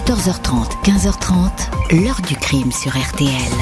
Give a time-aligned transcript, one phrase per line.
[0.00, 3.52] 14h30, 15h30, l'heure du crime sur RTL.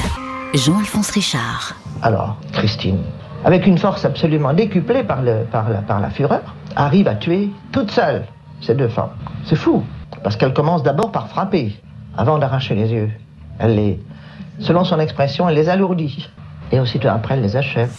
[0.53, 1.75] Jean-Alphonse Richard.
[2.01, 2.99] Alors, Christine,
[3.43, 8.23] avec une force absolument décuplée par, la fureur, arrive à tuer toute seule
[8.61, 9.09] ces deux femmes.
[9.43, 9.83] C'est fou,
[10.23, 11.77] parce qu'elle commence d'abord par frapper,
[12.17, 13.11] avant d'arracher les yeux.
[13.59, 13.99] Elle les,
[14.59, 16.29] selon son expression, elle les alourdit.
[16.71, 17.91] Et aussitôt après, elle les achève.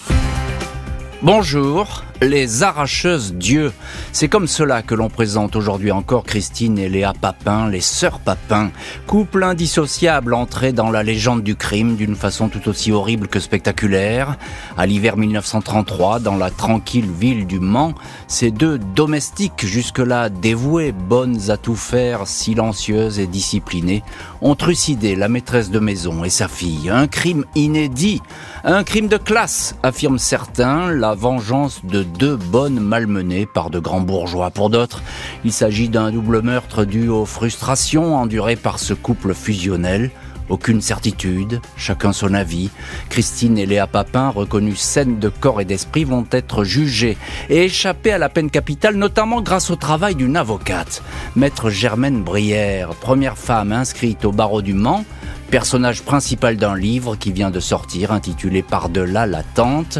[1.22, 3.74] Bonjour, les arracheuses Dieu.
[4.10, 8.70] C'est comme cela que l'on présente aujourd'hui encore Christine et Léa Papin, les sœurs Papin,
[9.06, 14.38] couple indissociable entré dans la légende du crime d'une façon tout aussi horrible que spectaculaire.
[14.78, 17.94] À l'hiver 1933, dans la tranquille ville du Mans,
[18.26, 24.02] ces deux domestiques jusque-là dévouées, bonnes à tout faire, silencieuses et disciplinées,
[24.40, 26.88] ont trucidé la maîtresse de maison et sa fille.
[26.88, 28.22] Un crime inédit,
[28.64, 34.00] un crime de classe, affirment certains, la vengeance de deux bonnes malmenées par de grands
[34.00, 34.50] bourgeois.
[34.50, 35.02] Pour d'autres,
[35.44, 40.10] il s'agit d'un double meurtre dû aux frustrations endurées par ce couple fusionnel.
[40.50, 42.70] Aucune certitude, chacun son avis.
[43.08, 47.16] Christine et Léa Papin, reconnues saines de corps et d'esprit, vont être jugées
[47.48, 51.04] et échapper à la peine capitale, notamment grâce au travail d'une avocate.
[51.36, 55.04] Maître Germaine Brière, première femme inscrite au barreau du Mans,
[55.50, 59.98] personnage principal d'un livre qui vient de sortir intitulé Par-delà la tente,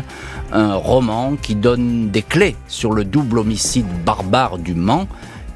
[0.53, 5.09] un roman qui donne des clés sur le double homicide barbare du Mans.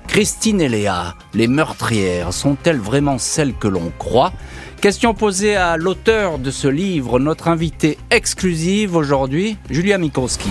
[0.09, 4.33] Christine et Léa, les meurtrières, sont-elles vraiment celles que l'on croit?
[4.81, 10.51] Question posée à l'auteur de ce livre, notre invité exclusive aujourd'hui, Julia Mikowski.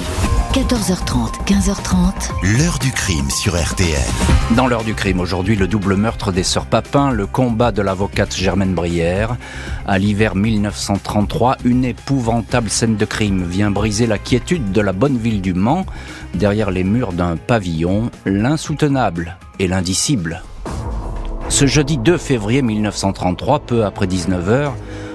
[0.53, 2.59] 14h30, 15h30.
[2.59, 3.97] L'heure du crime sur RTL.
[4.55, 8.35] Dans l'heure du crime, aujourd'hui, le double meurtre des sœurs Papin, le combat de l'avocate
[8.35, 9.35] Germaine Brière.
[9.87, 15.17] À l'hiver 1933, une épouvantable scène de crime vient briser la quiétude de la bonne
[15.17, 15.87] ville du Mans.
[16.35, 20.43] Derrière les murs d'un pavillon, l'insoutenable et l'indicible.
[21.49, 24.69] Ce jeudi 2 février 1933, peu après 19h,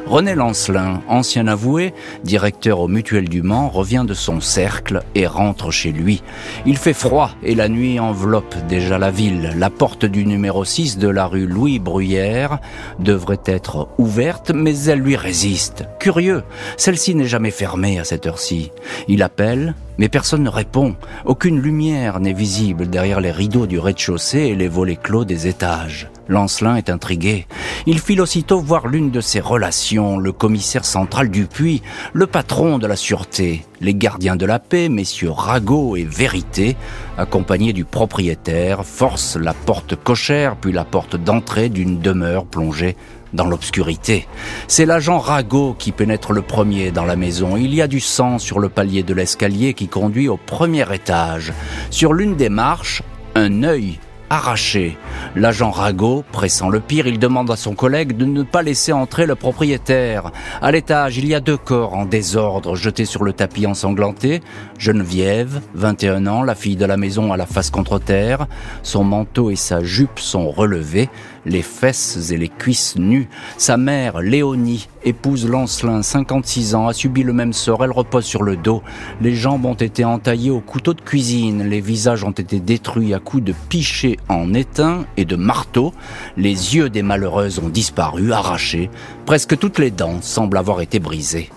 [0.09, 1.93] René Lancelin, ancien avoué,
[2.25, 6.23] directeur au Mutuel du Mans, revient de son cercle et rentre chez lui.
[6.65, 9.53] Il fait froid et la nuit enveloppe déjà la ville.
[9.59, 12.59] La porte du numéro 6 de la rue Louis Bruyère
[12.99, 15.85] devrait être ouverte, mais elle lui résiste.
[16.01, 16.43] Curieux,
[16.79, 18.73] celle-ci n'est jamais fermée à cette heure-ci.
[19.09, 20.97] Il appelle, mais personne ne répond.
[21.25, 26.09] Aucune lumière n'est visible derrière les rideaux du rez-de-chaussée et les volets clos des étages.
[26.29, 27.47] Lancelin est intrigué.
[27.87, 31.83] Il file aussitôt voir l'une de ses relations, le commissaire central Dupuis,
[32.13, 36.77] le patron de la sûreté, les gardiens de la paix, messieurs Ragot et Vérité,
[37.17, 42.97] accompagnés du propriétaire, forcent la porte cochère puis la porte d'entrée d'une demeure plongée
[43.33, 44.27] dans l'obscurité.
[44.67, 47.57] C'est l'agent Ragot qui pénètre le premier dans la maison.
[47.57, 51.53] Il y a du sang sur le palier de l'escalier qui conduit au premier étage.
[51.91, 53.03] Sur l'une des marches,
[53.35, 53.99] un œil
[54.31, 54.97] arraché.
[55.37, 59.27] L'agent Rago, pressant le pire, il demande à son collègue de ne pas laisser entrer
[59.27, 60.33] le propriétaire.
[60.61, 64.41] À l'étage, il y a deux corps en désordre jetés sur le tapis ensanglanté.
[64.79, 68.47] Geneviève, 21 ans, la fille de la maison à la face contre terre.
[68.83, 71.09] Son manteau et sa jupe sont relevés,
[71.47, 73.29] les fesses et les cuisses nues.
[73.57, 77.83] Sa mère, Léonie, épouse Lancelin, 56 ans, a subi le même sort.
[77.85, 78.83] Elle repose sur le dos.
[79.21, 81.65] Les jambes ont été entaillées au couteau de cuisine.
[81.65, 85.93] Les visages ont été détruits à coups de pichet en étain et de marteau.
[86.37, 88.91] Les yeux des malheureuses ont disparu, arrachés.
[89.27, 91.51] Presque toutes les dents semblent avoir été brisées.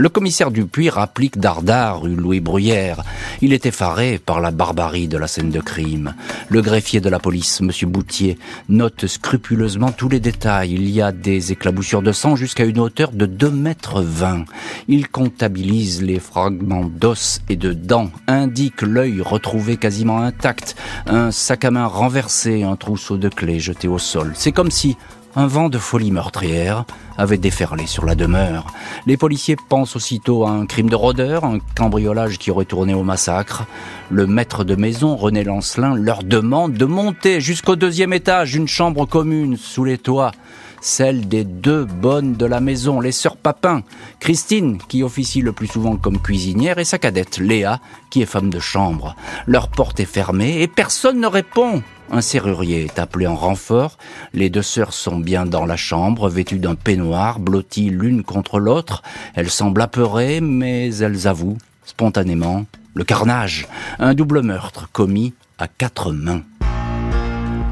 [0.00, 3.02] Le commissaire Dupuis rapplique Dardard, rue Louis Bruyère.
[3.42, 6.14] Il est effaré par la barbarie de la scène de crime.
[6.48, 7.72] Le greffier de la police, M.
[7.90, 8.38] Boutier,
[8.68, 10.74] note scrupuleusement tous les détails.
[10.74, 14.44] Il y a des éclaboussures de sang jusqu'à une hauteur de 2 mètres 20.
[14.86, 20.76] Il comptabilise les fragments d'os et de dents, indique l'œil retrouvé quasiment intact,
[21.06, 24.30] un sac à main renversé, un trousseau de clés jeté au sol.
[24.36, 24.96] C'est comme si
[25.36, 26.84] un vent de folie meurtrière
[27.16, 28.66] avait déferlé sur la demeure.
[29.06, 33.02] Les policiers pensent aussitôt à un crime de rôdeur, un cambriolage qui aurait tourné au
[33.02, 33.64] massacre.
[34.10, 39.06] Le maître de maison, René Lancelin, leur demande de monter jusqu'au deuxième étage d'une chambre
[39.06, 40.32] commune sous les toits
[40.80, 43.82] celle des deux bonnes de la maison, les sœurs Papin,
[44.20, 47.80] Christine, qui officie le plus souvent comme cuisinière, et sa cadette, Léa,
[48.10, 49.16] qui est femme de chambre.
[49.46, 51.82] Leur porte est fermée et personne ne répond.
[52.10, 53.98] Un serrurier est appelé en renfort.
[54.32, 59.02] Les deux sœurs sont bien dans la chambre, vêtues d'un peignoir, blotties l'une contre l'autre.
[59.34, 62.64] Elles semblent apeurées, mais elles avouent, spontanément,
[62.94, 66.42] le carnage, un double meurtre commis à quatre mains.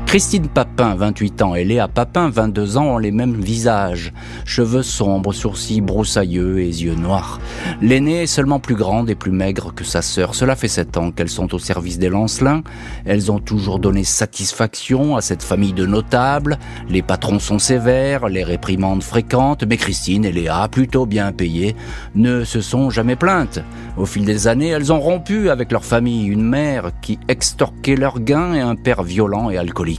[0.07, 4.13] Christine Papin, 28 ans, et Léa Papin, 22 ans, ont les mêmes visages.
[4.45, 7.41] Cheveux sombres, sourcils broussailleux et yeux noirs.
[7.83, 10.37] L'aînée est seulement plus grande et plus maigre que sa sœur.
[10.37, 12.63] Cela fait 7 ans qu'elles sont au service des Lancelins.
[13.05, 16.57] Elles ont toujours donné satisfaction à cette famille de notables.
[16.89, 21.75] Les patrons sont sévères, les réprimandes fréquentes, mais Christine et Léa, plutôt bien payées,
[22.15, 23.59] ne se sont jamais plaintes.
[23.97, 28.21] Au fil des années, elles ont rompu avec leur famille, une mère qui extorquait leurs
[28.21, 29.96] gains et un père violent et alcoolique.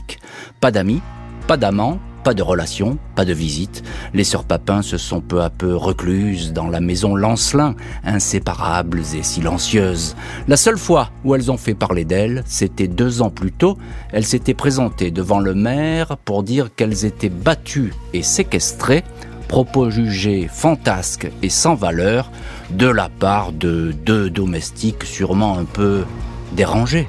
[0.60, 1.00] Pas d'amis,
[1.46, 3.82] pas d'amants, pas de relations, pas de visites.
[4.12, 7.74] Les sœurs Papin se sont peu à peu recluses dans la maison Lancelin,
[8.04, 10.14] inséparables et silencieuses.
[10.46, 13.78] La seule fois où elles ont fait parler d'elles, c'était deux ans plus tôt.
[14.12, 19.04] Elles s'étaient présentées devant le maire pour dire qu'elles étaient battues et séquestrées,
[19.48, 22.30] propos jugés fantasques et sans valeur
[22.70, 26.04] de la part de deux domestiques sûrement un peu
[26.52, 27.08] dérangés.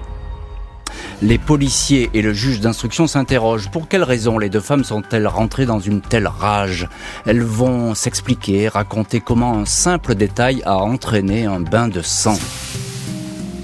[1.21, 3.69] Les policiers et le juge d'instruction s'interrogent.
[3.69, 6.87] Pour quelles raisons les deux femmes sont-elles rentrées dans une telle rage?
[7.25, 12.37] Elles vont s'expliquer, raconter comment un simple détail a entraîné un bain de sang.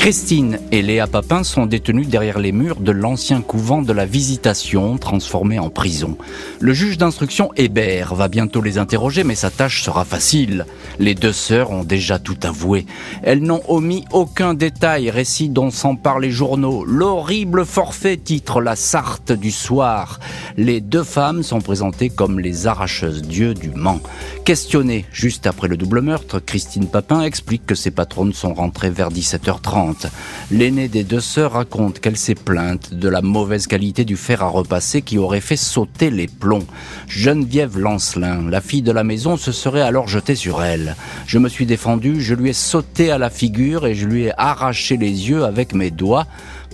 [0.06, 5.00] Christine et Léa Papin sont détenues derrière les murs de l'ancien couvent de la Visitation,
[5.00, 6.16] transformé en prison.
[6.60, 10.68] Le juge d'instruction Hébert va bientôt les interroger, mais sa tâche sera facile.
[11.00, 12.86] Les deux sœurs ont déjà tout avoué.
[13.24, 16.86] Elles n'ont omis aucun détail, récit dont s'en parlent les journaux.
[16.86, 20.20] L'horrible forfait titre La Sarthe du soir.
[20.56, 24.02] Les deux femmes sont présentées comme les arracheuses dieux du Mans.
[24.46, 29.10] Questionnée juste après le double meurtre, Christine Papin explique que ses patronnes sont rentrées vers
[29.10, 30.06] 17h30.
[30.52, 34.48] L'aînée des deux sœurs raconte qu'elle s'est plainte de la mauvaise qualité du fer à
[34.48, 36.68] repasser qui aurait fait sauter les plombs.
[37.08, 40.96] Geneviève Lancelin, la fille de la maison, se serait alors jetée sur elle.
[41.26, 44.32] Je me suis défendu, je lui ai sauté à la figure et je lui ai
[44.38, 46.28] arraché les yeux avec mes doigts.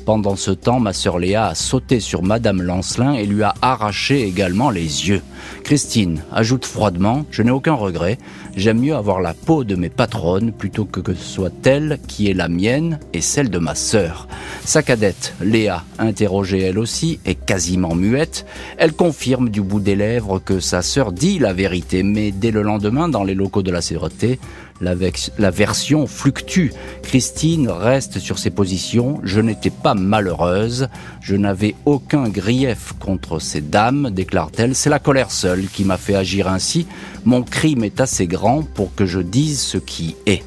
[0.06, 4.24] Pendant ce temps, ma sœur Léa a sauté sur Madame Lancelin et lui a arraché
[4.24, 5.22] également les yeux.
[5.64, 8.18] Christine ajoute froidement, je n'ai aucun regret,
[8.56, 12.30] j'aime mieux avoir la peau de mes patronnes plutôt que que ce soit elle qui
[12.30, 14.28] est la mienne et celle de ma sœur.
[14.66, 18.46] Sa cadette, Léa, interrogée elle aussi, est quasiment muette.
[18.78, 22.64] Elle confirme du bout des lèvres que sa sœur dit la vérité, mais dès le
[22.64, 24.40] lendemain, dans les locaux de la sûreté,
[24.82, 26.72] la, version fluctue.
[27.04, 29.20] Christine reste sur ses positions.
[29.24, 30.88] Je n'étais pas malheureuse.
[31.22, 34.76] Je n'avais aucun grief contre ces dames, déclare-t-elle.
[34.76, 36.88] C'est la colère seule qui m'a fait agir ainsi.
[37.26, 40.44] Mon crime est assez grand pour que je dise ce qui est.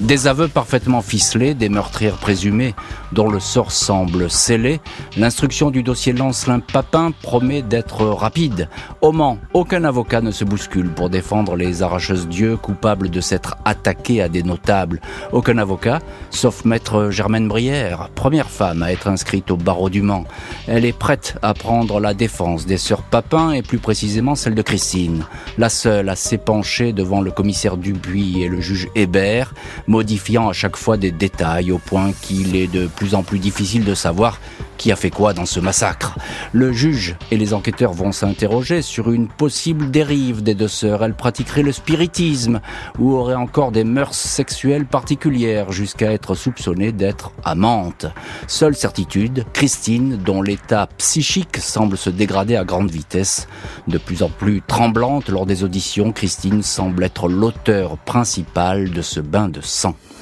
[0.00, 2.74] Des aveux parfaitement ficelés, des meurtrières présumées
[3.12, 4.80] dont le sort semble scellé,
[5.16, 8.68] l'instruction du dossier Lancelin-Papin promet d'être rapide.
[9.00, 13.56] Au Mans, aucun avocat ne se bouscule pour défendre les arracheuses dieux coupables de s'être
[13.64, 15.00] attaqués à des notables.
[15.32, 16.00] Aucun avocat,
[16.30, 20.24] sauf maître Germaine Brière, première femme à être inscrite au barreau du Mans.
[20.66, 24.62] Elle est prête à prendre la défense des sœurs Papin et plus précisément celle de
[24.62, 25.24] Christine,
[25.56, 29.54] la seule à s'épancher devant le commissaire Dubuis et le juge Hébert,
[29.86, 33.84] modifiant à chaque fois des détails au point qu'il est de plus en plus difficile
[33.84, 34.38] de savoir
[34.76, 36.18] qui a fait quoi dans ce massacre.
[36.52, 41.02] Le juge et les enquêteurs vont s'interroger sur une possible dérive des deux sœurs.
[41.02, 42.60] Elles pratiqueraient le spiritisme
[42.98, 48.06] ou auraient encore des mœurs sexuelles particulières jusqu'à être soupçonnées d'être amantes.
[48.46, 53.48] Seule certitude, Christine, dont l'état psychique semble se dégrader à grande vitesse,
[53.88, 59.20] de plus en plus tremblante lors des auditions, Christine semble être l'auteur principal de ce
[59.20, 59.75] bain de sang.
[59.76, 60.15] 100.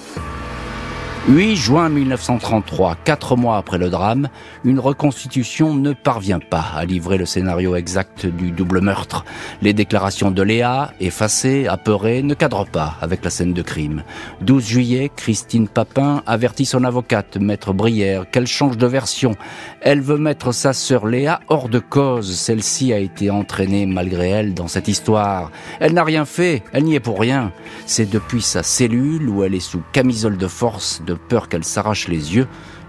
[1.26, 4.28] 8 juin 1933, quatre mois après le drame,
[4.62, 9.24] une reconstitution ne parvient pas à livrer le scénario exact du double meurtre.
[9.62, 14.02] Les déclarations de Léa, effacées, apeurées, ne cadrent pas avec la scène de crime.
[14.42, 19.34] 12 juillet, Christine Papin avertit son avocate, maître Brière, qu'elle change de version.
[19.80, 22.34] Elle veut mettre sa sœur Léa hors de cause.
[22.34, 25.50] Celle-ci a été entraînée malgré elle dans cette histoire.
[25.80, 27.50] Elle n'a rien fait, elle n'y est pour rien.
[27.86, 32.34] C'est depuis sa cellule où elle est sous camisole de force peur qu'elle s'arrache les
[32.34, 32.46] yeux,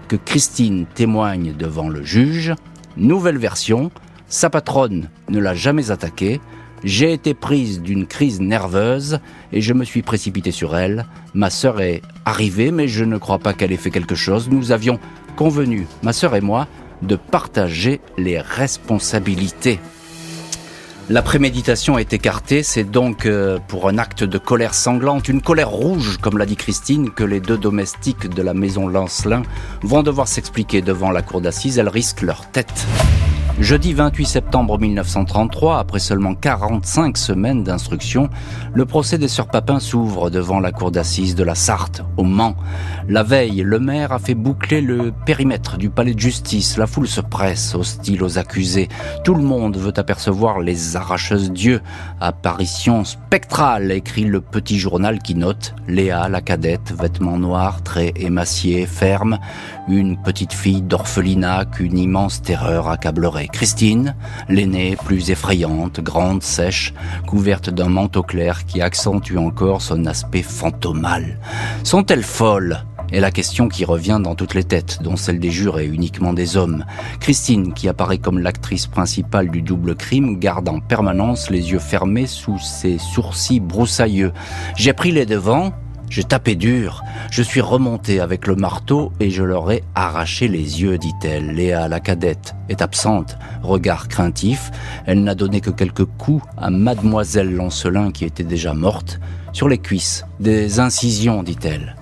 [0.08, 2.54] que Christine témoigne devant le juge.
[2.96, 3.90] Nouvelle version,
[4.28, 6.40] sa patronne ne l'a jamais attaquée.
[6.84, 9.18] J'ai été prise d'une crise nerveuse
[9.52, 11.06] et je me suis précipité sur elle.
[11.34, 14.48] Ma sœur est arrivée, mais je ne crois pas qu'elle ait fait quelque chose.
[14.50, 14.98] Nous avions
[15.36, 16.68] convenu, ma sœur et moi,
[17.02, 19.80] de partager les responsabilités.
[21.08, 25.70] La préméditation est écartée, c'est donc euh, pour un acte de colère sanglante, une colère
[25.70, 29.42] rouge, comme l'a dit Christine, que les deux domestiques de la maison Lancelin
[29.82, 32.84] vont devoir s'expliquer devant la cour d'assises, elles risquent leur tête.
[33.58, 38.28] Jeudi 28 septembre 1933, après seulement 45 semaines d'instruction,
[38.74, 42.54] le procès des sœurs Papin s'ouvre devant la cour d'assises de la Sarthe, au Mans.
[43.08, 46.76] La veille, le maire a fait boucler le périmètre du palais de justice.
[46.76, 48.88] La foule se presse, hostile aux accusés.
[49.24, 51.80] Tout le monde veut apercevoir les arracheuses d'yeux.
[52.20, 58.84] Apparition spectrale, écrit le petit journal qui note Léa, la cadette, vêtements noirs, traits émaciés,
[58.84, 59.38] ferme,
[59.88, 63.45] une petite fille d'orphelinat qu'une immense terreur accablerait.
[63.52, 64.14] Christine,
[64.48, 66.94] l'aînée, plus effrayante, grande, sèche,
[67.26, 71.38] couverte d'un manteau clair qui accentue encore son aspect fantomal.
[71.82, 72.84] Sont-elles folles?
[73.12, 76.56] Est la question qui revient dans toutes les têtes, dont celle des jurés, uniquement des
[76.56, 76.84] hommes.
[77.20, 82.26] Christine, qui apparaît comme l'actrice principale du double crime, garde en permanence les yeux fermés
[82.26, 84.32] sous ses sourcils broussailleux.
[84.74, 85.72] J'ai pris les devants,
[86.08, 90.82] j'ai tapé dur, je suis remonté avec le marteau et je leur ai arraché les
[90.82, 91.52] yeux, dit-elle.
[91.52, 94.70] Léa, la cadette, est absente, regard craintif.
[95.06, 99.20] Elle n'a donné que quelques coups à mademoiselle Lancelin qui était déjà morte,
[99.52, 101.96] sur les cuisses, des incisions, dit-elle.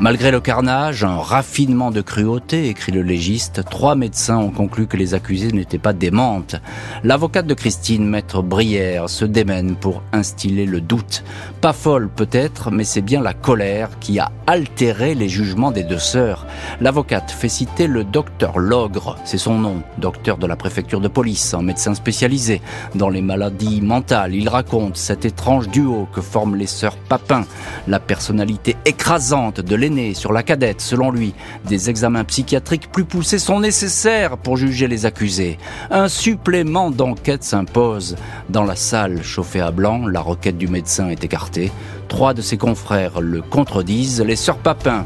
[0.00, 4.96] Malgré le carnage, un raffinement de cruauté, écrit le légiste, trois médecins ont conclu que
[4.96, 6.54] les accusés n'étaient pas démentes.
[7.02, 11.24] L'avocate de Christine, maître Brière, se démène pour instiller le doute.
[11.60, 15.98] Pas folle peut-être, mais c'est bien la colère qui a altéré les jugements des deux
[15.98, 16.46] sœurs.
[16.80, 21.54] L'avocate fait citer le docteur Logre, c'est son nom, docteur de la préfecture de police,
[21.54, 22.62] un médecin spécialisé
[22.94, 24.36] dans les maladies mentales.
[24.36, 27.44] Il raconte cet étrange duo que forment les sœurs Papin,
[27.88, 29.74] la personnalité écrasante de
[30.14, 31.34] sur la cadette, selon lui,
[31.66, 35.58] des examens psychiatriques plus poussés sont nécessaires pour juger les accusés.
[35.90, 38.16] Un supplément d'enquête s'impose.
[38.50, 41.72] Dans la salle chauffée à blanc, la requête du médecin est écartée.
[42.08, 44.20] Trois de ses confrères le contredisent.
[44.20, 45.04] Les sœurs Papin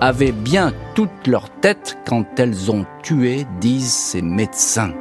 [0.00, 4.92] avaient bien toute leur tête quand elles ont tué, disent ces médecins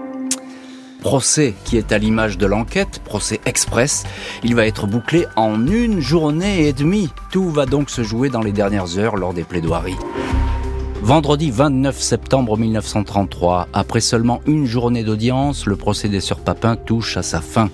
[1.03, 4.03] procès qui est à l'image de l'enquête, procès express,
[4.43, 7.09] il va être bouclé en une journée et demie.
[7.29, 9.97] Tout va donc se jouer dans les dernières heures lors des plaidoiries.
[11.03, 17.17] Vendredi 29 septembre 1933, après seulement une journée d'audience, le procès des sœurs Papin touche
[17.17, 17.69] à sa fin.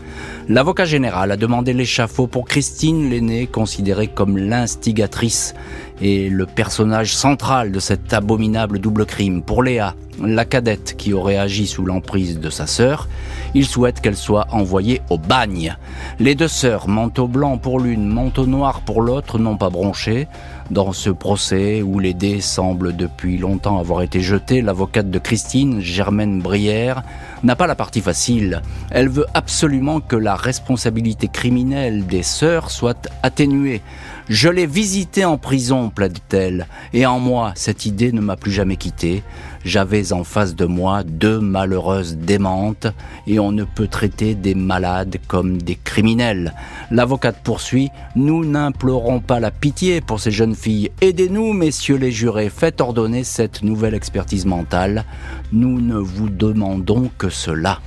[0.47, 5.53] L'avocat général a demandé l'échafaud pour Christine l'aînée, considérée comme l'instigatrice
[6.01, 9.43] et le personnage central de cet abominable double crime.
[9.43, 13.07] Pour Léa, la cadette qui aurait agi sous l'emprise de sa sœur,
[13.53, 15.77] il souhaite qu'elle soit envoyée au bagne.
[16.19, 20.27] Les deux sœurs, manteau blanc pour l'une, manteau noir pour l'autre, n'ont pas bronché.
[20.71, 25.81] Dans ce procès où les dés semblent depuis longtemps avoir été jetés, l'avocate de Christine,
[25.81, 27.01] Germaine Brière,
[27.43, 28.61] n'a pas la partie facile.
[28.91, 33.81] Elle veut absolument que la responsabilité criminelle des sœurs soit atténuée.
[34.29, 38.75] Je l'ai visité en prison, plaide-t-elle, et en moi, cette idée ne m'a plus jamais
[38.75, 39.23] quitté.
[39.65, 42.85] J'avais en face de moi deux malheureuses démentes,
[43.25, 46.53] et on ne peut traiter des malades comme des criminels.
[46.91, 52.81] L'avocate poursuit, nous n'implorons pas la pitié pour ces jeunes Aidez-nous, messieurs les jurés, faites
[52.81, 55.05] ordonner cette nouvelle expertise mentale.
[55.53, 57.79] Nous ne vous demandons que cela.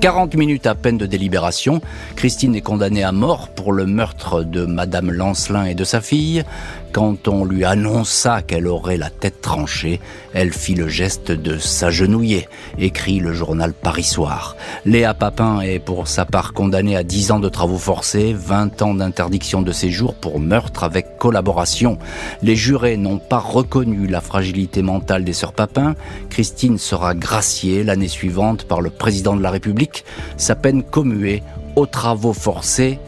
[0.00, 1.82] 40 minutes à peine de délibération,
[2.16, 6.44] Christine est condamnée à mort pour le meurtre de Madame Lancelin et de sa fille.
[6.92, 10.00] Quand on lui annonça qu'elle aurait la tête tranchée,
[10.32, 14.56] elle fit le geste de s'agenouiller, écrit le journal Paris Soir.
[14.86, 18.94] Léa Papin est pour sa part condamnée à 10 ans de travaux forcés, 20 ans
[18.94, 21.98] d'interdiction de séjour pour meurtre avec collaboration.
[22.42, 25.94] Les jurés n'ont pas reconnu la fragilité mentale des sœurs Papin.
[26.30, 30.04] Christine sera graciée l'année suivante par le président de la République,
[30.36, 31.42] sa peine commuée
[31.76, 32.98] aux travaux forcés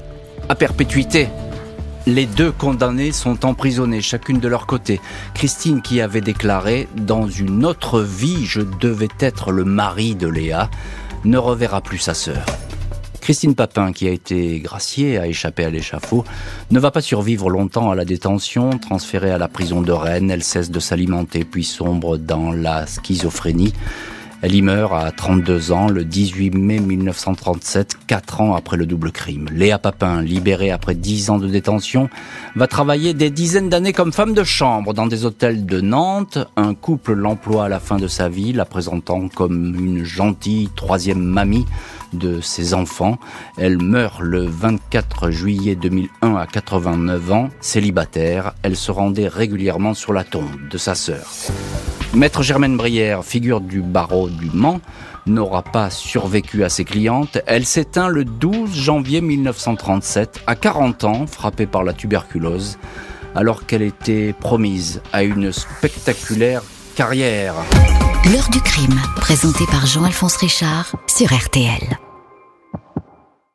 [0.49, 1.29] à perpétuité.
[2.07, 5.01] Les deux condamnés sont emprisonnés, chacune de leur côté.
[5.35, 10.71] Christine qui avait déclaré⁇ Dans une autre vie, je devais être le mari de Léa⁇
[11.29, 12.45] ne reverra plus sa sœur.
[13.21, 16.25] Christine Papin, qui a été graciée, a échappé à l'échafaud,
[16.71, 18.71] ne va pas survivre longtemps à la détention.
[18.79, 23.75] Transférée à la prison de Rennes, elle cesse de s'alimenter puis sombre dans la schizophrénie.
[24.43, 29.13] Elle y meurt à 32 ans le 18 mai 1937, 4 ans après le double
[29.13, 29.47] crime.
[29.53, 32.09] Léa Papin, libérée après 10 ans de détention,
[32.57, 36.39] va travailler des dizaines d'années comme femme de chambre dans des hôtels de Nantes.
[36.57, 41.23] Un couple l'emploie à la fin de sa vie, la présentant comme une gentille troisième
[41.23, 41.67] mamie
[42.15, 43.19] de ses enfants.
[43.59, 48.55] Elle meurt le 24 juillet 2001 à 89 ans, célibataire.
[48.63, 51.27] Elle se rendait régulièrement sur la tombe de sa sœur.
[52.15, 54.81] Maître Germaine Brière, figure du barreau du Mans,
[55.27, 57.39] n'aura pas survécu à ses clientes.
[57.47, 62.79] Elle s'éteint le 12 janvier 1937, à 40 ans, frappée par la tuberculose,
[63.37, 66.63] alors qu'elle était promise à une spectaculaire
[66.97, 67.55] carrière.
[68.33, 72.10] L'heure du crime, présenté par Jean-Alphonse Richard sur RTL.